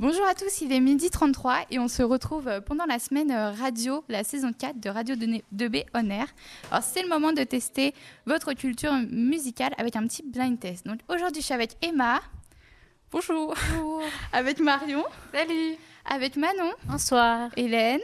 [0.00, 3.50] Bonjour à tous, il est midi 33 et on se retrouve pendant la semaine euh,
[3.50, 6.28] radio, la saison 4 de Radio 2B On Air.
[6.70, 7.92] Alors c'est le moment de tester
[8.24, 10.86] votre culture musicale avec un petit blind test.
[10.86, 12.20] Donc aujourd'hui je suis avec Emma.
[13.10, 13.56] Bonjour.
[13.72, 14.02] Bonjour.
[14.32, 15.02] Avec Marion.
[15.34, 15.74] Salut.
[16.04, 16.72] Avec Manon.
[16.84, 17.50] Bonsoir.
[17.56, 18.00] Hélène.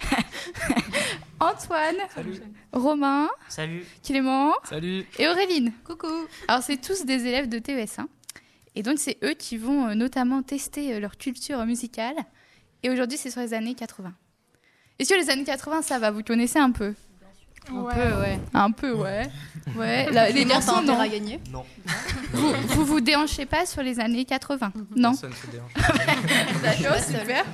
[1.38, 1.98] Antoine.
[2.12, 2.40] Salut.
[2.72, 3.28] Romain.
[3.48, 3.84] Salut.
[4.02, 4.54] Clément.
[4.64, 5.06] Salut.
[5.20, 5.72] Et Auréline.
[5.84, 6.26] Coucou.
[6.48, 8.06] Alors c'est tous des élèves de TES1.
[8.76, 12.14] Et donc c'est eux qui vont euh, notamment tester euh, leur culture musicale.
[12.82, 14.12] Et aujourd'hui c'est sur les années 80.
[14.98, 16.94] Et sur les années 80 ça va, vous connaissez un peu
[17.68, 18.38] Un peu, ouais.
[18.54, 19.28] Un peu, ouais.
[19.76, 20.98] Ouais, la- les garçons, non.
[21.00, 21.40] à gagner.
[21.50, 21.64] Non.
[22.32, 25.10] Vous, vous vous déhanchez pas sur les années 80 Non?
[25.10, 25.72] Personne se dérange.
[26.62, 27.44] D'accord, super.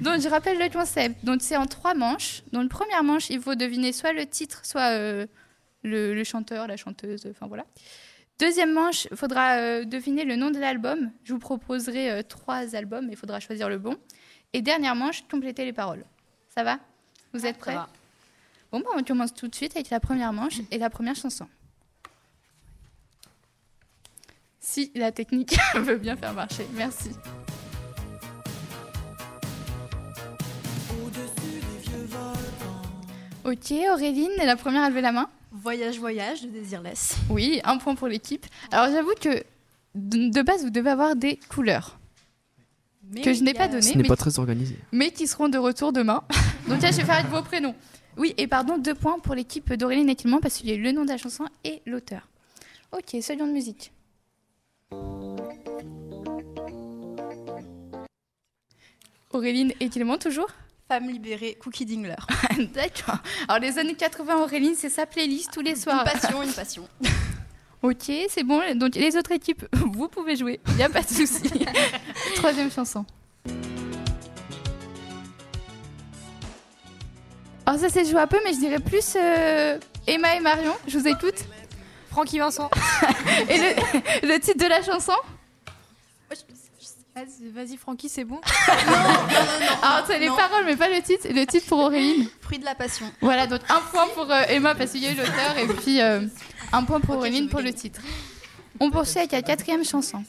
[0.00, 1.24] Donc je rappelle le concept.
[1.24, 2.42] Donc c'est en trois manches.
[2.52, 5.26] Dans le première manche, il faut deviner soit le titre, soit euh,
[5.84, 7.64] le, le chanteur, la chanteuse, enfin voilà.
[8.38, 11.10] Deuxième manche, il faudra euh, deviner le nom de l'album.
[11.24, 13.96] Je vous proposerai euh, trois albums, il faudra choisir le bon.
[14.52, 16.04] Et dernière manche, compléter les paroles.
[16.54, 16.78] Ça va?
[17.32, 17.74] Vous êtes prêts?
[17.74, 17.88] va.
[18.72, 21.48] Bon, bah, on commence tout de suite avec la première manche et la première chanson.
[24.60, 27.10] Si la technique veut bien faire marcher, merci.
[33.46, 35.30] Ok, Auréline, la première à lever la main.
[35.52, 37.14] Voyage, voyage de Désirless.
[37.30, 38.44] Oui, un point pour l'équipe.
[38.72, 39.44] Alors j'avoue que
[39.94, 41.96] de de base, vous devez avoir des couleurs
[43.22, 44.76] que je n'ai pas données, Ce n'est mais, pas très organisé.
[44.90, 46.24] mais qui seront de retour demain.
[46.68, 47.76] Donc là, je vais faire avec vos prénoms.
[48.16, 50.82] Oui, et pardon, deux points pour l'équipe d'Auréline et Clément parce qu'il y a eu
[50.82, 52.28] le nom de la chanson et l'auteur.
[52.90, 53.92] Ok, seconde musique.
[59.30, 60.48] Auréline et Clément toujours
[60.88, 62.14] Femme libérée, Cookie Dingler.
[62.74, 63.16] D'accord.
[63.48, 66.04] Alors les années 80, Auréline, c'est sa playlist tous les Une soirs.
[66.04, 66.88] passion, une passion.
[67.82, 68.60] Ok, c'est bon.
[68.76, 70.60] Donc les autres équipes, vous pouvez jouer.
[70.68, 71.42] Il n'y a pas de souci.
[72.36, 73.04] Troisième chanson.
[77.66, 80.74] Alors ça, c'est joué un peu, mais je dirais plus euh, Emma et Marion.
[80.86, 81.44] Je vous écoute.
[82.10, 82.70] Francky Vincent.
[83.50, 85.12] Et le, le titre de la chanson?
[87.16, 88.38] Vas-y, vas-y, Francky, c'est bon.
[89.82, 90.36] Alors c'est les non.
[90.36, 91.26] paroles, mais pas le titre.
[91.30, 92.28] Le titre pour Auréline.
[92.42, 93.10] Fruit de la passion.
[93.22, 96.02] Voilà, donc un point pour euh, Emma parce qu'il y a eu l'auteur et puis
[96.02, 96.20] euh,
[96.74, 98.02] un point pour Ok, Auréline pour le titre.
[98.80, 100.22] On poursuit avec la quatrième chanson.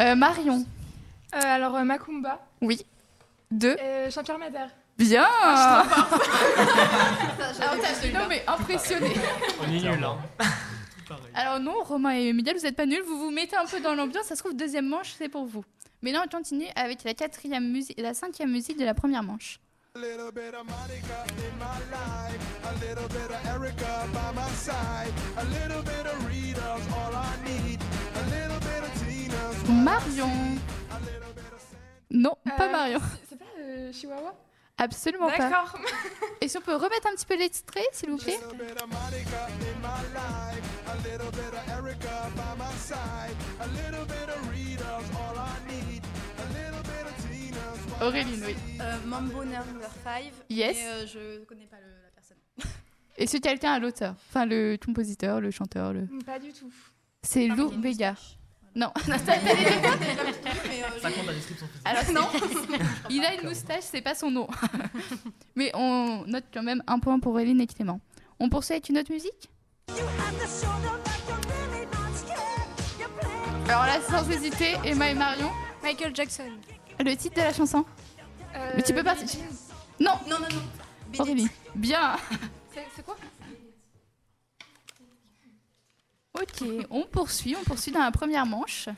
[0.00, 0.64] Euh, Marion.
[1.34, 2.84] Euh, alors, euh, Macumba, Oui.
[3.50, 3.76] Deux.
[3.80, 4.70] euh, Jean-Pierre Madère.
[4.98, 5.84] Bien Ah,
[8.12, 9.14] Non mais impressionné.
[9.60, 10.18] On est nul, hein.
[11.34, 13.02] Alors non, Romain et Emilia, vous n'êtes pas nuls.
[13.06, 14.26] Vous vous mettez un peu dans l'ambiance.
[14.26, 15.64] Ça se trouve, deuxième manche, c'est pour vous.
[16.02, 19.60] Mais là, on continue avec la quatrième musique, la cinquième musique de la première manche.
[19.94, 24.50] A little bit of Monica in my life, a little bit of Erica by my
[24.54, 27.80] side, a little bit of Rita's all I need,
[28.14, 29.56] a little bit of Tina's.
[29.84, 30.58] Marion.
[32.10, 33.00] Non, pas Euh, Marion.
[33.00, 34.34] C'est- C'est pas euh, Chihuahua?
[34.78, 35.38] Absolument pas.
[35.38, 35.78] D'accord.
[36.40, 38.38] Et si on peut remettre un petit peu l'extrait, s'il vous plaît?
[48.00, 48.54] Auréline, oui.
[48.80, 50.32] Euh, Mambo Number 5.
[50.50, 50.76] Yes.
[50.78, 52.36] Et euh, je connais pas le- la personne.
[53.16, 56.06] Et ce quelqu'un à l'auteur Enfin, le compositeur, le chanteur, le...
[56.24, 56.70] Pas du tout.
[57.22, 58.14] C'est Lou mais Béga.
[58.74, 61.82] Non, Mais, euh, Ça compte la description physique.
[61.84, 62.28] alors non.
[63.10, 64.46] Il a une moustache, c'est pas son nom.
[65.56, 68.00] Mais on note quand même un point pour Auréline et Clément.
[68.38, 69.50] On poursuit avec une autre musique?
[73.68, 75.50] Alors là, sans hésiter, Emma et Marion,
[75.82, 76.50] Michael Jackson.
[77.00, 77.84] le titre de la chanson?
[78.54, 79.14] Euh, Mais tu peux Jean.
[80.00, 81.20] Non, Non, non, non.
[81.20, 81.48] Aurélie.
[81.74, 82.16] Bien.
[82.72, 83.16] C'est quoi?
[86.40, 88.88] Ok, on poursuit, on poursuit dans la première manche.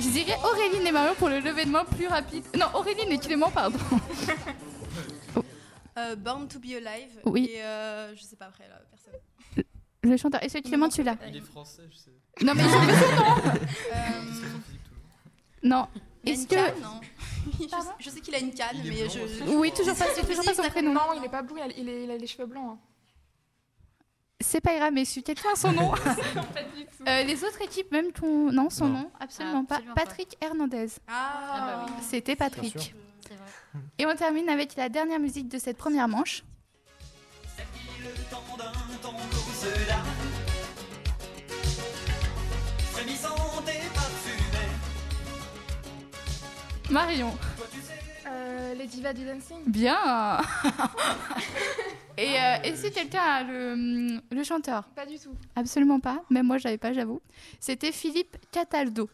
[0.00, 2.44] Je dirais Auréline et Marion pour le lever de main plus rapide.
[2.58, 3.78] Non, Auréline et Clément, pardon.
[5.98, 7.20] Euh, Born to be Alive.
[7.26, 7.50] Oui.
[7.52, 9.12] Et euh, je sais pas après la personne.
[10.02, 10.42] Le chanteur.
[10.42, 12.10] Est-ce que Clément, tu l'as Il est français, je sais.
[12.42, 13.36] Non, mais je veux son nom.
[13.36, 15.02] Euh, Description physique, toujours.
[15.62, 15.86] Non.
[16.24, 16.54] Est-ce que.
[16.54, 17.00] canne, non
[17.60, 19.44] je, sais, je sais qu'il a une canne, mais blanc je.
[19.56, 20.92] Oui, toujours pas, c'est toujours pas son prénom.
[20.92, 22.76] Non, il est pas blond, il a, il est- il a les cheveux blancs.
[22.76, 22.78] hein.
[24.40, 25.90] C'est pas grave, mais si quelqu'un a son nom.
[25.94, 26.14] Pas
[26.74, 27.04] du tout.
[27.06, 28.50] Euh, les autres équipes, même ton.
[28.50, 28.98] Non, son Non.
[29.02, 29.74] nom, absolument Ah, pas.
[29.76, 30.04] absolument pas.
[30.04, 30.88] Patrick Hernandez.
[31.06, 32.92] Ah, bah C'était Patrick.
[33.98, 36.42] Et on termine avec la dernière musique de cette première manche.
[37.56, 38.42] Frémissant
[46.92, 47.32] Marion.
[48.26, 49.56] Euh, les divas du dancing.
[49.66, 49.96] Bien.
[52.18, 54.84] Et euh, est-ce que quelqu'un a le, le chanteur?
[54.94, 55.34] Pas du tout.
[55.56, 56.22] Absolument pas.
[56.30, 57.20] Même moi, je l'avais pas, j'avoue.
[57.58, 59.08] C'était Philippe Cataldo.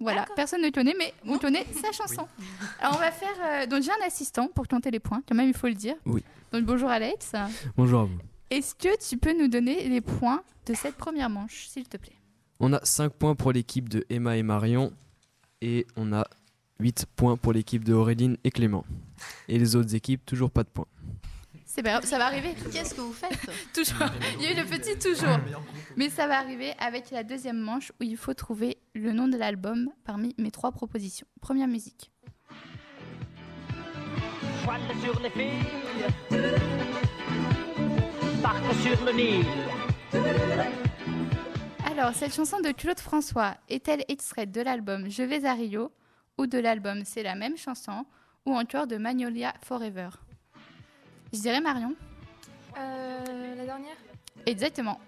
[0.00, 1.38] Voilà, personne ne le connaît, mais vous Non.
[1.38, 2.26] connaissez sa chanson.
[2.80, 3.34] Alors, on va faire.
[3.44, 5.94] euh, donc, j'ai un assistant pour compter les points, quand même, il faut le dire.
[6.04, 6.22] Oui.
[6.52, 7.32] Donc, bonjour Alex.
[7.76, 8.18] Bonjour à vous.
[8.50, 12.12] Est-ce que tu peux nous donner les points de cette première manche, s'il te plaît?
[12.60, 14.92] On a 5 points pour l'équipe de Emma et Marion
[15.62, 16.26] et on a
[16.80, 18.84] 8 points pour l'équipe de Auréline et Clément.
[19.48, 20.86] Et les autres équipes, toujours pas de points.
[21.64, 22.54] C'est pas grave, ça va arriver.
[22.72, 23.38] Qu'est-ce que vous faites?
[23.74, 24.08] Toujours.
[24.38, 25.38] Il y a eu le petit toujours.
[25.96, 29.36] Mais ça va arriver avec la deuxième manche où il faut trouver le nom de
[29.36, 31.26] l'album parmi mes trois propositions.
[31.42, 32.10] Première musique.
[34.64, 36.40] Voile sur les filles,
[38.42, 39.44] partent sur le Nil.
[41.90, 45.92] Alors, cette chanson de Claude François est-elle extraite de l'album Je vais à Rio?
[46.38, 48.04] Ou de l'album C'est la même chanson
[48.44, 50.10] ou encore de Magnolia Forever
[51.32, 51.94] Je dirais Marion.
[52.78, 53.96] Euh, la dernière?
[54.44, 55.00] Exactement.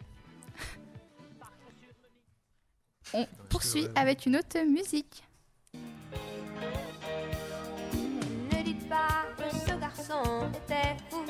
[3.14, 5.22] On poursuit avec une autre musique.
[5.74, 5.80] Ne
[8.62, 11.24] dites pas que ce garçon était fou.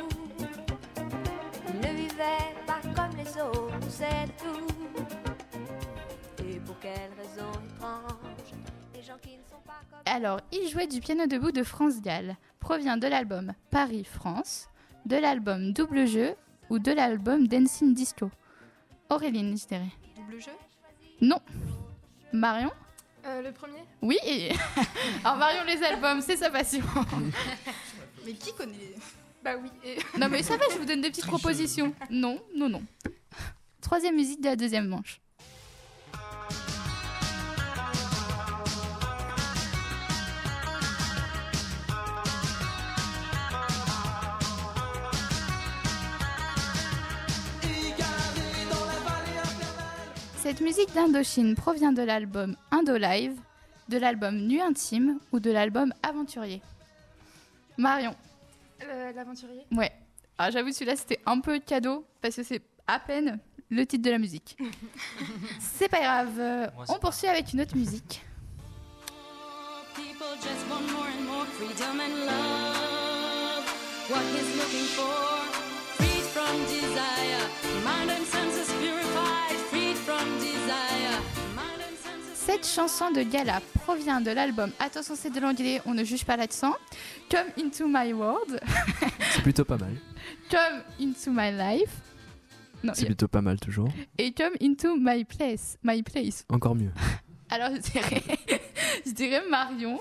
[1.69, 4.67] Il ne vivait pas comme les autres, c'est tout.
[6.45, 8.53] Et pour quelle raison étrange
[10.07, 14.69] Alors, Il jouait du piano debout de France Gall provient de l'album Paris-France,
[15.07, 16.35] de l'album Double Jeu
[16.71, 18.31] ou de l'album Dancing Disco.
[19.11, 19.91] Auréline, je dirais.
[20.17, 20.51] Double jeu?
[21.21, 21.41] Non.
[22.33, 22.71] Marion?
[23.27, 23.83] Euh, Le premier?
[24.03, 24.19] Oui.
[25.25, 26.85] Alors Marion, les albums, c'est sa passion.
[28.27, 28.95] Mais qui connaît les...
[29.43, 29.71] Bah oui.
[29.85, 29.99] Et...
[30.19, 31.95] Non mais ça va, je vous donne des petites propositions.
[32.11, 32.83] Non, non, non.
[33.81, 35.21] Troisième musique de la deuxième manche.
[50.49, 53.39] Cette musique d'Indochine provient de l'album Indo Live,
[53.91, 56.63] de l'album Nuit Intime ou de l'album Aventurier.
[57.77, 58.17] Marion.
[58.83, 59.93] Euh, L'aventurier Ouais.
[60.39, 64.11] Ah, j'avoue, celui-là, c'était un peu cadeau parce que c'est à peine le titre de
[64.11, 64.57] la musique.
[65.61, 66.37] c'est pas grave.
[66.39, 68.25] Moi, on poursuit avec une autre musique.
[69.95, 73.67] People just want more and more freedom and love.
[74.09, 75.45] What he's looking for,
[75.99, 77.45] freed from desire.
[77.85, 78.78] Mind and senses
[82.49, 86.35] Cette chanson de Gala provient de l'album, attention c'est de l'anglais, on ne juge pas
[86.39, 86.75] l'accent,
[87.31, 88.59] Come Into My World,
[89.35, 89.95] C'est plutôt pas mal.
[90.51, 91.91] Come Into My Life,
[92.95, 93.91] C'est plutôt pas mal toujours.
[94.17, 96.47] et Come Into My Place, My Place.
[96.49, 96.91] Encore mieux.
[97.51, 98.23] Alors je dirais,
[99.07, 100.01] je dirais Marion,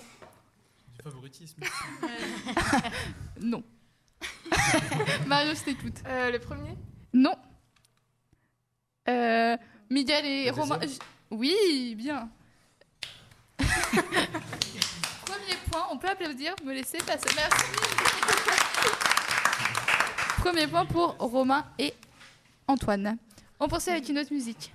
[0.95, 1.61] Du favoritisme.
[3.41, 3.61] non.
[5.27, 5.95] Marion, je t'écoute.
[6.07, 6.75] Euh, Le premier?
[7.13, 7.35] Non.
[9.09, 9.57] Euh,
[9.89, 10.79] Miguel et Le Romain.
[11.29, 12.29] Oui, bien.
[15.25, 17.29] Premier point, on peut applaudir, me laisser passer.
[17.35, 17.63] Merci.
[20.39, 21.93] Premier point pour Romain et
[22.67, 23.17] Antoine.
[23.59, 24.71] On poursuit avec une autre musique.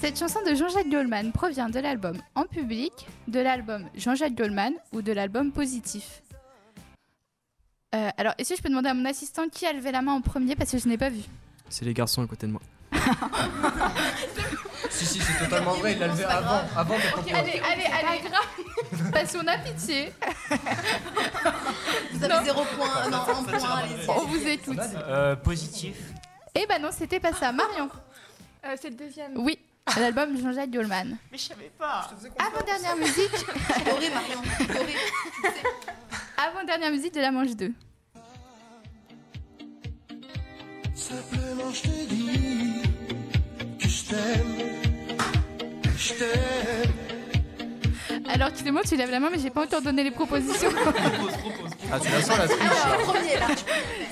[0.00, 2.92] Cette chanson de Jean-Jacques Goldman provient de l'album En public,
[3.28, 6.22] de l'album Jean-Jacques Goldman ou de l'album Positif.
[7.94, 10.12] Euh, alors, est-ce que je peux demander à mon assistant qui a levé la main
[10.12, 11.22] en premier parce que je n'ai pas vu
[11.68, 12.60] C'est les garçons à côté de moi.
[14.90, 17.32] Si, si, c'est totalement vrai, il l'a levé avant, avant de proposer.
[17.34, 20.12] Allez, allez, allez, grave Parce qu'on a pitié,
[22.12, 22.44] Vous avez Non.
[22.44, 24.08] zéro point, non, un point, allez-y.
[24.10, 24.78] on vous écoute.
[24.96, 25.96] Euh, positif.
[26.54, 27.52] Eh ben non, c'était pas ça.
[27.52, 27.88] Marion
[28.66, 29.32] Euh, C'est le deuxième.
[29.36, 29.58] Oui,
[29.98, 31.16] l'album Jean-Jacques Goldman.
[31.30, 32.10] Mais je savais pas.
[32.38, 33.30] Avant-dernière musique,
[33.86, 34.42] Doré, Marion.
[36.48, 37.72] Avant-dernière musique de la manche 2.
[40.94, 42.82] Simplement je te dis
[43.78, 44.56] que je t'aime,
[45.82, 46.92] que je t'aime.
[48.28, 50.70] Alors Clément, tu lèves la main, mais j'ai pas encore donné les propositions.
[50.74, 51.70] Propose, propose.
[51.92, 53.46] Ah, tu la sens la triche là.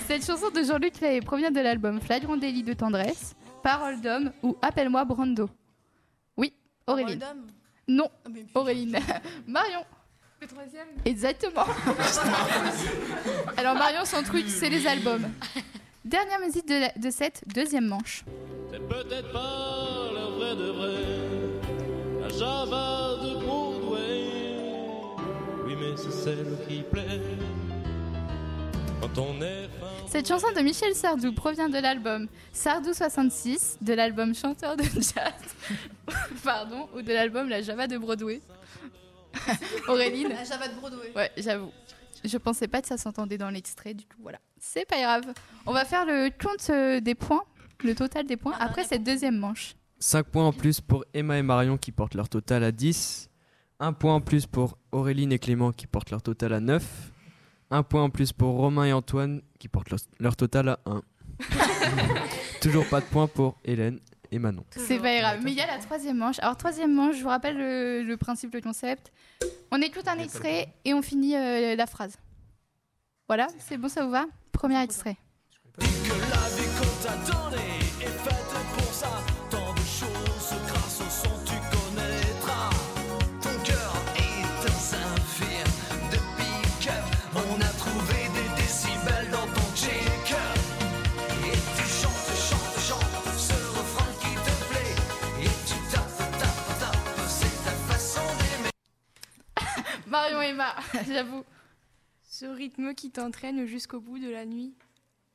[0.06, 4.56] Cette chanson de Jean-Luc Lahaye provient de l'album Flagrant délit de tendresse, Parole d'homme ou
[4.62, 5.48] Appelle-moi Brando.
[6.36, 6.52] Oui.
[6.86, 7.46] Parole d'homme.
[7.86, 8.98] Non, Ah, Auréline.
[9.46, 9.84] Marion.
[10.40, 11.64] Le troisième Exactement.
[13.56, 15.28] Alors Marion, son truc, c'est les albums.
[16.04, 18.24] Dernière musique de, la- de cette deuxième manche.
[18.70, 24.24] C'est peut-être pas la vraie de vrai, la Java de Broadway.
[25.66, 27.20] Oui, mais c'est celle qui plaît.
[29.00, 33.92] Quand on est fin, Cette chanson de Michel Sardou provient de l'album Sardou 66, de
[33.94, 35.32] l'album Chanteur de jazz,
[36.44, 38.40] pardon, ou de l'album La Java de Broadway.
[39.88, 41.12] Auréline La Java de Broadway.
[41.14, 41.72] Ouais, j'avoue.
[42.24, 44.18] Je pensais pas que ça s'entendait dans l'extrait du tout.
[44.22, 45.32] Voilà, c'est pas grave.
[45.66, 47.44] On va faire le compte euh, des points,
[47.84, 49.74] le total des points, après cette deuxième manche.
[50.00, 53.30] 5 points en plus pour Emma et Marion qui portent leur total à 10.
[53.80, 56.84] 1 point en plus pour Auréline et Clément qui portent leur total à 9.
[57.70, 61.02] 1 point en plus pour Romain et Antoine qui portent leur, leur total à 1.
[62.60, 64.00] Toujours pas de points pour Hélène
[64.30, 64.64] et Manon.
[64.70, 65.40] C'est pas grave.
[65.42, 66.38] Mais il y a la troisième manche.
[66.40, 69.12] Alors, troisième manche, je vous rappelle le, le principe, le concept.
[69.70, 72.16] On écoute un extrait et on finit euh, la phrase.
[73.26, 74.26] Voilà, c'est bon, ça vous va?
[74.52, 75.16] Premier extrait.
[75.78, 75.84] Que
[101.08, 101.44] J'avoue.
[102.30, 104.74] Ce rythme qui t'entraîne jusqu'au bout de la nuit.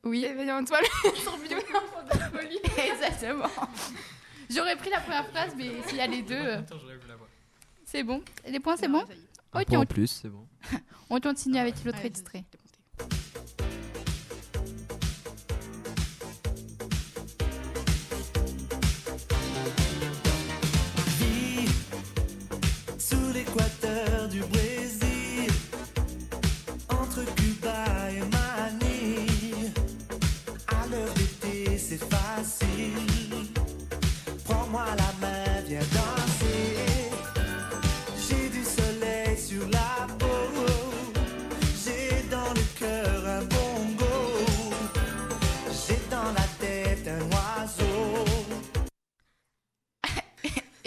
[0.04, 0.24] Oui.
[0.26, 2.60] Éveillé en toi le tourbillon d'enfant de folie.
[2.92, 3.50] Exactement.
[4.50, 7.16] J'aurais pris la première phrase, mais s'il y a les deux, Attends, j'aurais vu la
[7.16, 7.28] voix.
[7.86, 8.22] c'est bon.
[8.48, 9.04] Les points, c'est bon
[9.54, 10.46] Un Ok, point en on, plus, c'est bon.
[11.10, 12.44] on continue avec l'autre extrait.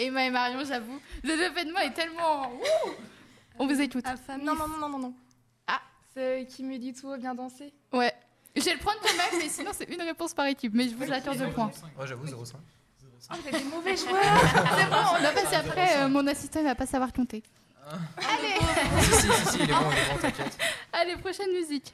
[0.07, 2.51] Emma et Marion, j'avoue, l'événement est tellement.
[2.51, 2.91] Ouh
[3.59, 4.05] on vous écoute.
[4.43, 5.13] Non, non, non, non, non, non.
[5.67, 5.81] Ah.
[6.13, 7.73] C'est qui me dit tout, bien danser.
[7.91, 8.13] Ouais.
[8.55, 10.73] Je vais le prendre quand même, mais sinon c'est une réponse par équipe.
[10.75, 11.71] Mais je vous l'accorde deux points.
[11.99, 12.53] Ouais, j'avoue, 0,5.
[13.29, 14.23] Oh, vous êtes des mauvais joueurs.
[14.77, 15.97] C'est bon, on va passer après.
[15.97, 17.43] euh, mon assistant il va pas savoir compter.
[17.89, 20.57] Allez, si, si, si, si, il est bon, il est bon, t'inquiète.
[20.93, 21.93] allez, prochaine musique.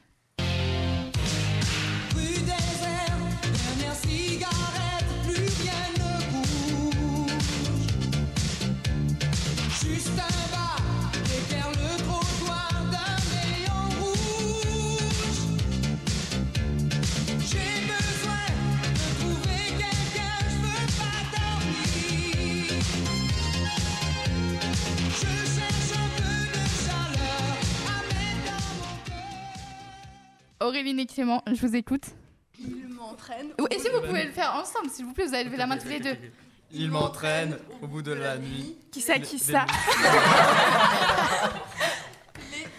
[30.71, 32.03] Et Clément, je vous écoute.
[32.59, 33.49] Il m'entraîne.
[33.69, 35.77] Et si vous pouvez le faire ensemble, s'il vous plaît, vous avez levé la main
[35.77, 36.15] tous les deux.
[36.71, 38.75] Il m'entraîne au bout de la nuit.
[38.91, 39.65] Qui ça, qui ça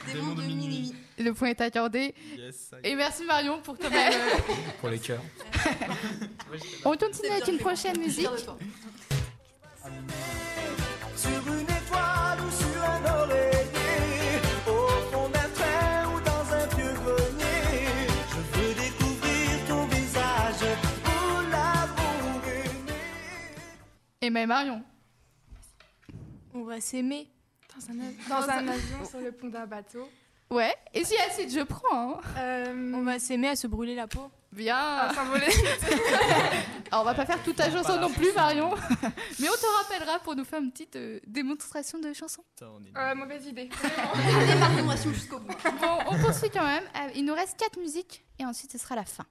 [0.07, 0.95] Les démons de Minimi.
[1.19, 2.13] Le point est accordé.
[2.37, 2.71] Yes.
[2.83, 4.13] Et merci Marion pour quand même.
[4.13, 5.23] euh, Pour les cœurs.
[6.85, 8.27] On continue avec une prochaine musique.
[24.25, 24.83] Emma et Marion.
[26.55, 27.29] On va s'aimer
[27.75, 30.09] dans un, av- dans un avion sur le pont d'un bateau.
[30.51, 30.75] Ouais.
[30.93, 32.19] Et si Acide, je prends.
[32.19, 32.21] hein.
[32.39, 34.31] Euh, On va s'aimer à se brûler la peau.
[34.53, 34.77] Bien.
[34.77, 35.47] à s'envoler.
[36.93, 38.71] Alors on va pas faire toute ta chanson non plus, Marion.
[39.41, 42.45] Mais on te rappellera pour nous faire une petite euh, démonstration de chanson.
[42.55, 43.69] Putain, on est Euh, mauvaise idée.
[45.13, 45.49] Jusqu'au bout.
[45.81, 46.85] Bon, on poursuit quand même.
[46.95, 49.25] Euh, Il nous reste quatre musiques et ensuite ce sera la fin.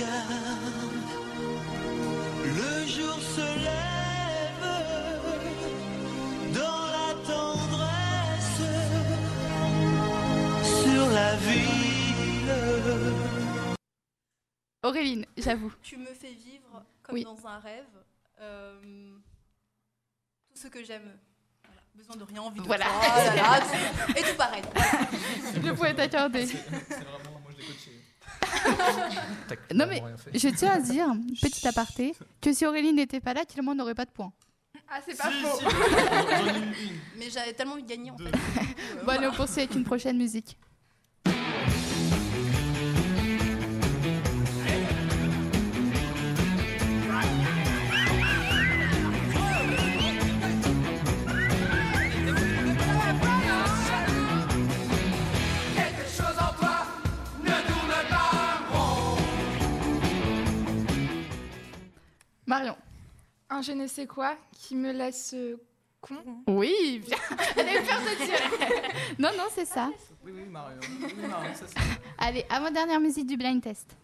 [0.00, 0.94] Regarde,
[2.42, 4.66] le jour se lève
[6.54, 8.62] dans la tendresse
[10.82, 12.54] sur la ville.
[14.82, 15.72] Auréline, j'avoue.
[15.82, 17.24] Tu me fais vivre comme Oui.
[17.24, 17.84] dans un rêve.
[18.40, 18.80] euh,
[20.48, 21.18] tout ce que j'aime.
[21.94, 22.86] Besoin de rien, envie de Voilà.
[22.86, 24.62] toi, là là, tout- et tout pareil.
[25.62, 26.46] Le point est accordé.
[26.46, 27.99] C'est vraiment, moi je l'ai coaché.
[29.74, 30.02] Non mais
[30.34, 31.06] je tiens à dire,
[31.40, 34.32] petit aparté, que si Auréline n'était pas là, Clément n'aurait pas de points.
[34.92, 35.58] Ah, c'est pas Si, faux.
[35.60, 36.90] si.
[37.18, 38.26] Mais j'avais tellement envie de gagner en Deux.
[38.26, 39.04] fait.
[39.04, 40.56] Bon allez, on poursuit avec une prochaine musique.
[62.52, 65.34] Un je ne sais quoi qui me laisse
[66.00, 66.16] con.
[66.48, 67.18] Oui, bien.
[67.56, 68.88] Elle peur de dire.
[69.18, 69.90] non, non, c'est ça.
[70.24, 70.80] Oui, oui, Marion.
[71.00, 71.80] Oui, Marion, ça.
[72.18, 73.96] Allez, avant-dernière musique du blind test.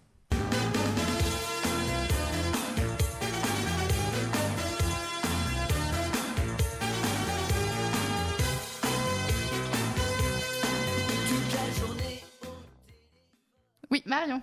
[13.90, 14.40] Oui, Marion.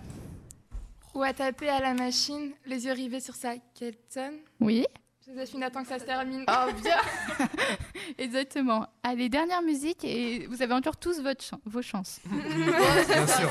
[1.14, 4.34] Ou à taper à la machine, les yeux rivés sur sa Kelton.
[4.60, 4.84] Oui.
[5.26, 6.44] Joséphine attend que ça se termine.
[6.48, 6.96] Oh, bien
[8.18, 8.86] Exactement.
[9.02, 12.20] Allez, dernière musique et vous avez encore tous votre chan- vos chances.
[12.26, 13.48] Bien sûr.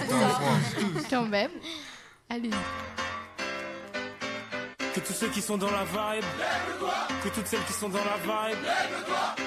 [1.09, 1.49] Quand même.
[2.29, 2.51] Allez.
[4.93, 6.23] Que tous ceux qui sont dans la vibe,
[7.23, 8.59] que toutes celles qui sont dans la vibe,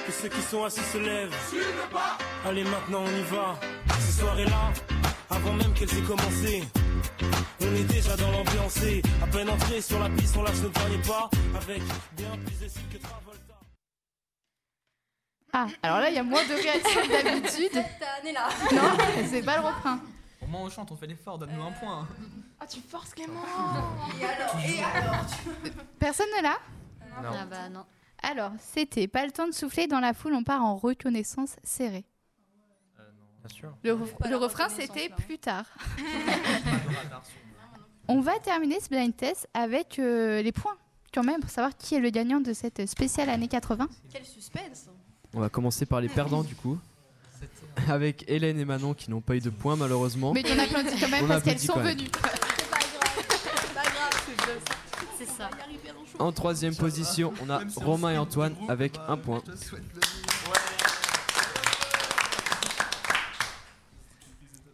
[0.07, 1.33] que ceux qui sont assis se lèvent.
[2.45, 3.55] Allez, maintenant on y va.
[4.01, 4.73] Ces soirées-là,
[5.31, 6.65] avant même qu'elles aient commencé,
[7.61, 8.83] on est déjà dans l'ambiance.
[8.83, 11.83] et À peine entré sur la piste, on lâche nos derniers pas avec
[12.17, 13.41] bien plus de style que Travolta.
[15.53, 17.71] Ah, alors là, il y a moins de réaction que d'habitude.
[17.73, 18.49] Cette année-là.
[18.75, 18.97] Non,
[19.31, 20.01] c'est pas le refrain.
[20.43, 22.07] Au moins on chante, on fait l'effort, donne-nous un point.
[22.61, 23.43] Ah, tu forces Clément
[24.21, 25.27] Et alors Et alors
[25.99, 26.59] Personne ne l'a
[27.23, 27.37] Non.
[27.41, 27.85] Ah bah non.
[28.23, 32.05] Alors, c'était pas le temps de souffler dans la foule, on part en reconnaissance serrée.
[33.47, 33.71] Bien sûr.
[34.29, 35.65] Le, refrain, c'était plus tard.
[38.09, 40.77] On va terminer ce blind test avec euh, les points,
[41.13, 43.89] quand même, pour savoir qui est le gagnant de cette spéciale année 80.
[44.13, 44.89] Quel suspense
[45.35, 46.79] On va commencer par les perdants du coup.
[47.89, 50.33] Avec Hélène et Manon qui n'ont pas eu de points malheureusement.
[50.33, 52.05] Mais on applaudit quand même On parce qu'elles sont venues.
[52.07, 52.41] C'est pas grave.
[53.61, 54.75] C'est pas grave, c'est bien ça.
[55.19, 55.51] C'est ça.
[55.53, 56.21] On va y arriver un jour.
[56.21, 59.43] En troisième position, on a Même si on Romain et Antoine avec bah, un point.
[59.47, 60.01] je te souhaite le-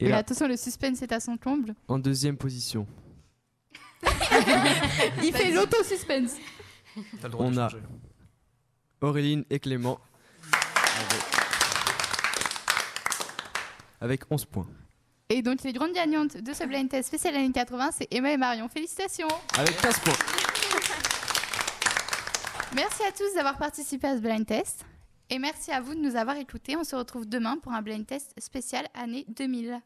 [0.03, 1.75] Et Et là, attention, le suspense est à son comble.
[1.89, 2.87] en deuxième position,
[5.23, 6.33] Il fait l'auto-suspense.
[7.21, 7.83] T'as le droit de on a changer.
[9.01, 9.99] Auréline et Clément
[10.51, 11.23] avec,
[14.01, 14.67] avec 11 points.
[15.29, 18.37] Et donc, les grandes gagnantes de ce blind test spécial année 80, c'est Emma et
[18.37, 18.69] Marion.
[18.69, 20.13] Félicitations Avec 15 points.
[22.75, 24.85] Merci à tous d'avoir participé à ce blind test.
[25.31, 26.77] Et merci à vous de nous avoir écoutés.
[26.77, 29.81] On se retrouve demain pour un blind test spécial année 2000.